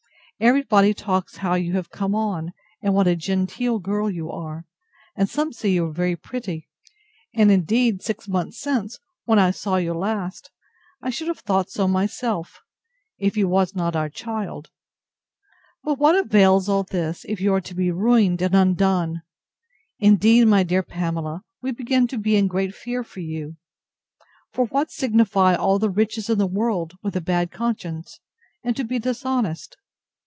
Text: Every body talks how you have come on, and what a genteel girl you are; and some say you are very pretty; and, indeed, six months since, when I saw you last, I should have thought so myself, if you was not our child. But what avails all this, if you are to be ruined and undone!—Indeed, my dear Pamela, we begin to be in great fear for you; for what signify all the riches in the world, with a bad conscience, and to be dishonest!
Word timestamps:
Every 0.43 0.63
body 0.63 0.95
talks 0.95 1.37
how 1.37 1.53
you 1.53 1.73
have 1.73 1.91
come 1.91 2.15
on, 2.15 2.53
and 2.81 2.95
what 2.95 3.05
a 3.05 3.15
genteel 3.15 3.77
girl 3.77 4.09
you 4.09 4.31
are; 4.31 4.65
and 5.15 5.29
some 5.29 5.53
say 5.53 5.69
you 5.69 5.85
are 5.85 5.91
very 5.93 6.15
pretty; 6.15 6.67
and, 7.31 7.51
indeed, 7.51 8.01
six 8.01 8.27
months 8.27 8.59
since, 8.59 8.97
when 9.25 9.37
I 9.37 9.51
saw 9.51 9.75
you 9.75 9.93
last, 9.93 10.49
I 10.99 11.11
should 11.11 11.27
have 11.27 11.37
thought 11.37 11.69
so 11.69 11.87
myself, 11.87 12.59
if 13.19 13.37
you 13.37 13.47
was 13.47 13.75
not 13.75 13.95
our 13.95 14.09
child. 14.09 14.71
But 15.83 15.99
what 15.99 16.15
avails 16.15 16.67
all 16.67 16.81
this, 16.85 17.23
if 17.29 17.39
you 17.39 17.53
are 17.53 17.61
to 17.61 17.75
be 17.75 17.91
ruined 17.91 18.41
and 18.41 18.55
undone!—Indeed, 18.55 20.47
my 20.47 20.63
dear 20.63 20.81
Pamela, 20.81 21.43
we 21.61 21.71
begin 21.71 22.07
to 22.07 22.17
be 22.17 22.35
in 22.35 22.47
great 22.47 22.73
fear 22.73 23.03
for 23.03 23.19
you; 23.19 23.57
for 24.51 24.65
what 24.65 24.89
signify 24.89 25.53
all 25.53 25.77
the 25.77 25.91
riches 25.91 26.31
in 26.31 26.39
the 26.39 26.47
world, 26.47 26.97
with 27.03 27.15
a 27.15 27.21
bad 27.21 27.51
conscience, 27.51 28.19
and 28.63 28.75
to 28.75 28.83
be 28.83 28.97
dishonest! 28.97 29.77